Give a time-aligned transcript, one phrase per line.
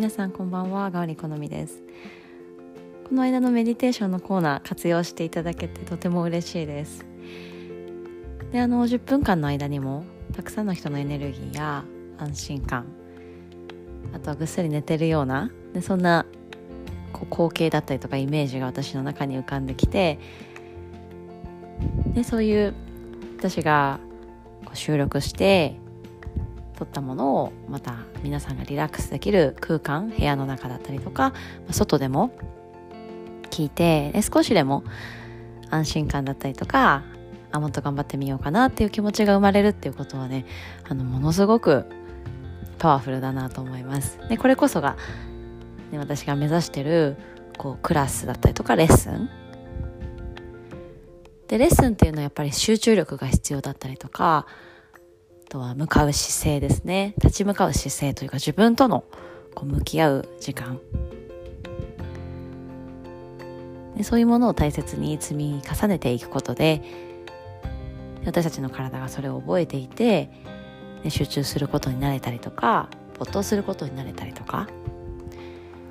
[0.00, 1.82] 皆さんこんばんはガオリ好みです。
[3.06, 7.04] この間のメディテーションのコーナー活用していただけてとても嬉しいです。
[8.50, 10.04] であの10分間の間にも
[10.34, 11.84] たくさんの人のエネルギーや
[12.16, 12.86] 安心感
[14.14, 16.24] あとはぐっすり寝てるようなでそんな
[17.12, 20.18] こう光景だったりとかイメージが私の中に浮かんできて
[22.14, 22.74] でそういう
[23.36, 24.00] 私が
[24.64, 25.78] こう収録して
[26.80, 31.34] 撮ったものをまた皆さんがリラックスできる空間部屋の中だったりとか
[31.70, 32.32] 外でも
[33.50, 34.82] 聞いて少しでも
[35.68, 37.04] 安心感だったりとか
[37.52, 40.46] あもっと頑張ってみようかなっていう気持ちが生まれるっていうことはね
[40.88, 41.84] あのものすごく
[42.78, 44.18] パワフルだなと思います。
[44.30, 44.96] でこれこそが、
[45.92, 47.18] ね、私が目指してる
[47.58, 49.28] こうクラスだったりとかレッスン。
[51.48, 54.46] でレッスンっていうのはやっぱり集中力が必要だったりとか
[55.50, 57.12] とは向かう姿勢ですね。
[57.18, 59.04] 立ち向かう姿勢というか自分との
[59.54, 60.80] こう向き合う時間。
[63.96, 66.82] でそういうものを大切に積み重ねていくことで
[68.24, 70.30] 私たちの体がそれを覚えていて
[71.08, 74.68] 集中することになれたりとか没頭することになれたりとか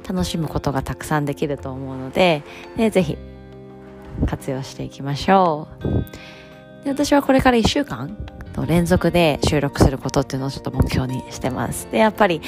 [0.08, 2.42] 楽しむことがたくさんできると思うので
[2.78, 3.18] でぜひ
[4.26, 5.68] 活用していきましょ
[6.82, 6.84] う。
[6.86, 8.18] で私はこれから1週間
[8.53, 11.89] と連続で収録することっていうのをちょっと目標にしてます。
[11.92, 12.42] で、やっぱり、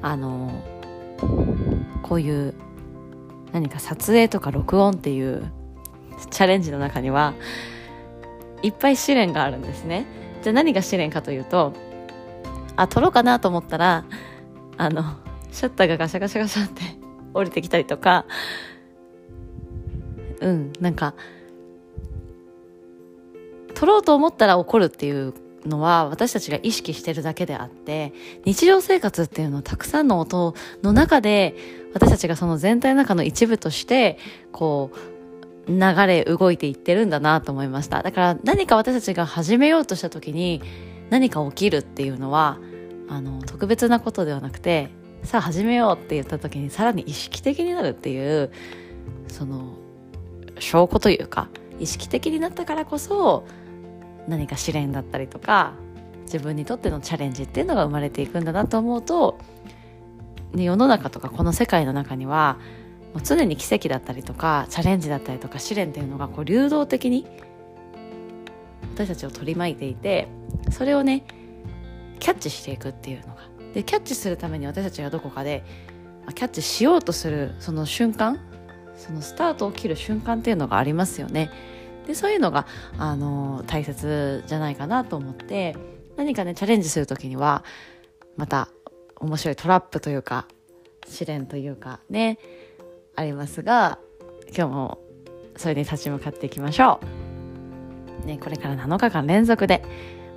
[0.00, 0.52] あの、
[2.02, 2.54] こういう
[3.52, 5.50] 何か撮影とか録音っていう
[6.30, 7.34] チャレンジの中には
[8.62, 10.06] いっぱい試練があるんですね。
[10.42, 11.74] じゃあ何が試練かというと、
[12.76, 14.04] あ、撮ろうかなと思ったら、
[14.76, 15.02] あの、
[15.52, 16.82] シャッターがガシャガシャガシャって
[17.34, 18.24] 降りてきたりとか、
[20.40, 21.14] うん、なんか、
[23.82, 25.34] 取ろうと思ったら起こるっていう
[25.66, 28.12] のは私たちが意識してるだけであって
[28.44, 31.56] 日常生活っていうのはたくさんの音の中で
[31.92, 34.18] 私たちがその全体の中の一部として
[34.52, 34.92] こ
[35.66, 38.04] う流れ動いていってるんだなと思いました。
[38.04, 40.62] だから何か私たちが始めようとした時に
[41.10, 42.60] 何か起きるっていうのは
[43.08, 44.90] あの特別なことではなくて
[45.24, 48.52] さあ始めようって言った時にさらに意識的になるっていう
[49.26, 49.76] その
[50.60, 51.48] 証拠というか
[51.80, 53.44] 意識的になったからこそ
[54.28, 55.74] 何か試練だったりとか
[56.24, 59.38] 自分にとってのチャレンジっていうのが生まれていくんだなと思うと、
[60.52, 62.58] ね、世の中とかこの世界の中には
[63.12, 67.26] もう常に奇跡だったりとかチャレンジだったりとか試練っていうのがこう流動的に
[68.94, 70.28] 私たちを取り巻いていて
[70.70, 71.24] それをね
[72.20, 73.42] キャッチしていくっていうのが
[73.74, 75.64] でキャッチするために私たちがどこかで
[76.34, 78.38] キャッチしようとするその瞬間
[78.96, 81.50] そのスタートを切る瞬間っていうのがありますよね。
[82.06, 82.66] でそういうのが
[82.98, 85.76] あの大切じゃないかなと思って
[86.16, 87.64] 何かねチャレンジする時には
[88.36, 88.68] また
[89.16, 90.46] 面白いトラップというか
[91.06, 92.38] 試練というかね
[93.14, 93.98] ありますが
[94.48, 94.98] 今日も
[95.56, 97.00] それに立ち向かっていきましょ
[98.24, 98.26] う。
[98.26, 99.82] ね、これから7日間連続で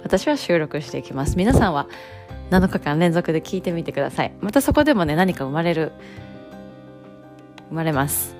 [0.03, 1.37] 私は収録していきます。
[1.37, 1.87] 皆さんは
[2.51, 4.33] 7日間連続で聞いてみてください。
[4.41, 5.91] またそこでもね、何か生まれる、
[7.69, 8.35] 生まれます。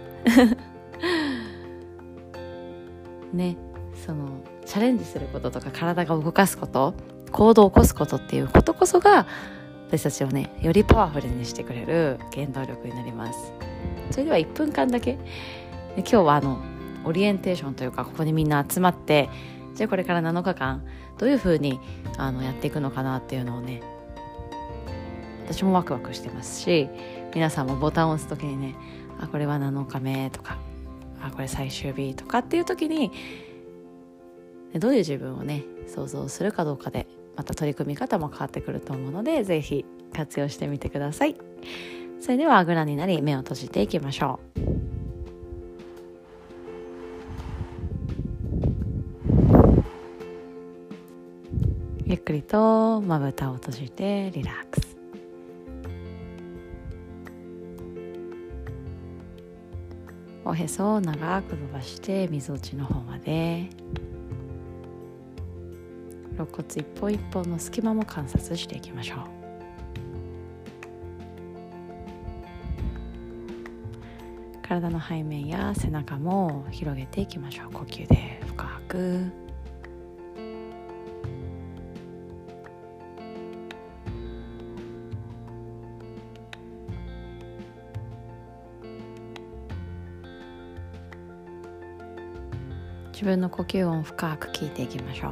[3.36, 3.58] ね
[4.06, 6.96] そのチャレンジすることとか体が動かすこと
[7.32, 9.28] 行動を起こすことっていうことこそが
[9.88, 13.54] 私たちをねよりパワフルにしてくれる原動力になります。
[14.12, 15.18] それでは1分間だけ。
[15.98, 16.60] 今日はあの
[17.06, 19.30] オリエンテーションというかここにみんな集まって
[19.76, 20.84] じゃあこれから7日間
[21.18, 21.80] どういうふうに
[22.18, 23.82] あのやっていくのかなっていうのをね
[25.46, 26.90] 私もワクワクしてますし
[27.34, 28.76] 皆さんもボタンを押す時にね
[29.20, 30.58] あこれは7日目とか
[31.26, 33.12] あこれ最終日とかっていう時に
[34.80, 41.36] どういう自分をね想像するかどうかでまた取り組み方も変わってくると思うので是非活用してみてください。
[42.22, 44.60] それではあぐらになり目を閉じていきましょう。
[52.08, 54.95] ゆっくりとまぶたを閉じてリラックス。
[60.48, 63.68] おへそを長く伸ばしてみぞおちの方まで。
[66.38, 69.20] 肋骨一本一本の隙間も観察していきましょう。
[74.62, 77.72] 体の背面や背中も広げていきましょう。
[77.72, 79.45] 呼吸で深く。
[93.16, 95.32] 自分の呼吸音を深く聞いていきましょう。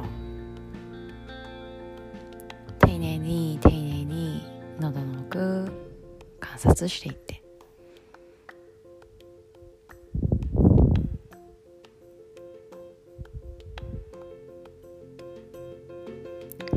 [2.78, 4.42] 丁寧に丁寧に
[4.80, 5.70] 喉の奥
[6.40, 7.42] 観察していって。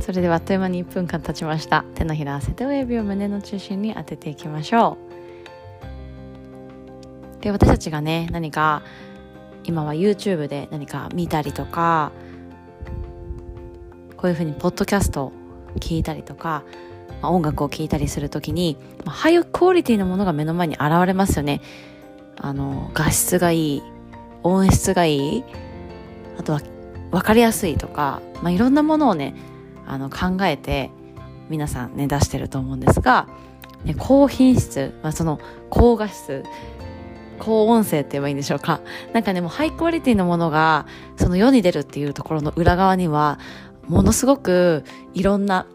[0.01, 1.86] それではあっという間に1分間経ちました。
[1.95, 4.98] 手のひら合わせて親指を胸の中心に当てていきましょ
[7.39, 7.42] う。
[7.42, 8.83] で私たちがね何か
[9.67, 12.11] 今は YouTube で何か見たりとか
[14.15, 15.33] こういうふうにポッドキャストを
[15.79, 16.63] 聞いたりとか、
[17.21, 21.61] まあ、音楽を聴いたりするときに、まあ、ハイクオリティのものが目の前に現れますよね。
[22.39, 23.83] あの画質がいい
[24.43, 25.43] 音質がいい
[26.37, 26.61] あとは
[27.11, 29.35] 分かりやすいとか、まあ、いろんなものをね
[29.87, 30.91] あの考えて
[31.49, 33.27] 皆さんね出してると思うんですが、
[33.85, 35.39] ね、高品質、まあ、その
[35.69, 36.43] 高画質
[37.39, 38.81] 高音声って言えばいいんでしょうか。
[39.13, 40.85] なんかねもうハイクオリティのものが
[41.15, 43.39] その世に出るっていうところの裏側には
[43.87, 45.67] ものすごくいろんな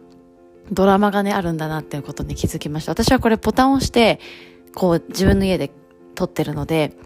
[0.71, 2.93] ドラマがねあるんだなっていうことに気づきました。
[2.93, 4.21] 私はこれボタンを押して
[4.75, 5.71] こう自分の家で
[6.15, 6.97] 撮ってるので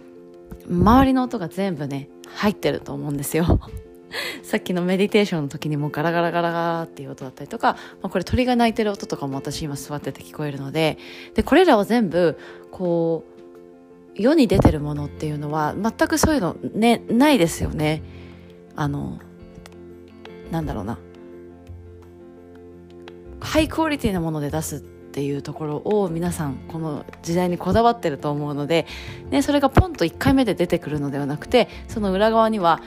[0.68, 3.60] 周りの音が全部ね入ってると思うんですよ。
[4.42, 10.98] さっきのメディテーションの時にもガラガラガラガラっていう音だったりとか、まあ、これ鳥が鳴いてる音とかも私今座ってて聞こえるので、
[11.34, 12.38] で、これらを全部、
[12.70, 13.35] こう、
[14.18, 18.02] 世に出てるものっていうのは、全くそういうのね、ないですよね。
[18.74, 19.18] あの、
[20.50, 20.98] なんだろうな。
[23.40, 28.86] ハイクオリティなもので出すっていうところを皆さんこの時代にこだわってると思うので、
[29.30, 32.82] ね、それがポンと1回目で出てくるのではなくてその裏側には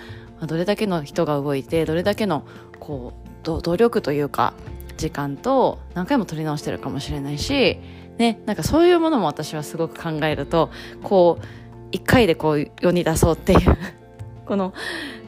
[0.45, 2.45] どれだけの人が動いてどれだけの
[2.79, 4.53] こう努力というか
[4.97, 7.79] 時間と何回も取り直してるかもしれないし、
[8.19, 10.69] ね、なんかそういうものも私はすごく考えると
[11.01, 11.45] こう
[11.91, 13.77] 一回でこう世に出そうっていう
[14.45, 14.73] この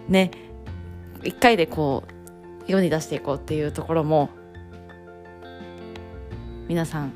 [0.07, 0.29] ね
[1.23, 2.03] 一回でこ
[2.67, 4.29] う世に出していこうっていうところも
[6.67, 7.13] 皆さん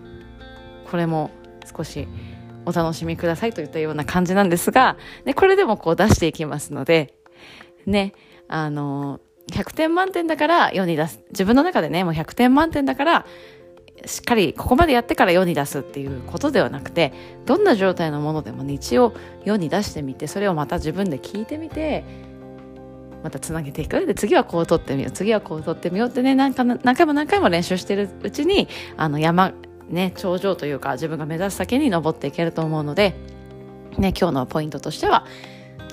[0.89, 1.29] これも
[1.65, 2.07] 少し
[2.65, 7.13] お楽しみくださいといったような感じなんですが、ね、これでもこう出していきますので
[7.85, 8.13] ね、
[8.47, 9.19] あの、
[9.51, 11.19] 100点満点だから世に出す。
[11.29, 13.25] 自分の中でね、もう100点満点だから、
[14.05, 17.13] しっかりここまでやってから世に出すっていうことではなくて、
[17.45, 19.13] どんな状態のものでもね、一応
[19.43, 22.03] 世に出してみて、それをまた自分で聞いてみて、
[23.23, 24.05] またつなげていく。
[24.05, 25.11] で、次はこう撮ってみよう。
[25.11, 28.67] 次はこう撮ってみようってね、なんか何回も何回も練習してるうちに、
[28.97, 29.53] あの山、
[29.89, 33.15] ね、頂上というか自分が目指す先に登っていけると思うので、
[33.97, 35.25] ね、今日のポイントとしては、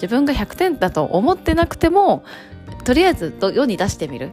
[0.02, 2.24] 自分が100点だと思ってなくても
[2.84, 4.32] とりあえず世に出してみる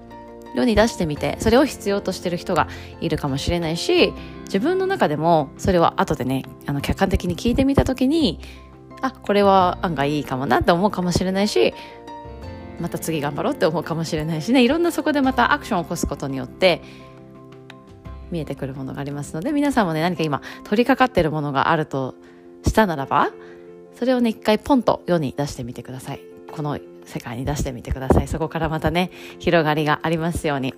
[0.56, 2.68] 世に出してみてそれを必要としてる人が
[3.02, 4.14] いるかもしれないし
[4.46, 8.40] 自分の中でもそれは後でねあの客観的に聞いてみた時に
[9.02, 11.74] あこれは案外いいかもなって思うかもしれないし
[12.80, 16.82] また次頑張ろうって思うかもしれないしねいろんなそこでまたアクションを起こすことによって
[18.32, 22.16] 見えてくるものがありますので皆さんもね何か今取り掛かってるものがあると
[22.66, 23.32] したならば
[24.00, 26.22] それをね、一回ポンと世に出してみてください。
[26.54, 26.80] この
[27.10, 28.28] 世界に出してみてください。
[28.28, 30.74] そこからまたね、広がりがありますように。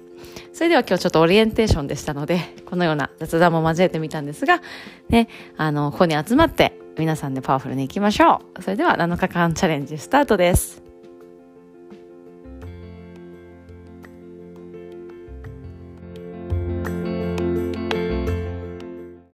[0.54, 4.62] それでは今日ちょっとオリエンテーションでしたので、このような雑談も交えてみたんですが、
[5.10, 8.62] ね、あの、ここに集まって皆さんでパワフルに行きましょう。
[8.64, 10.91] それでは7日間チャレンジスタートです。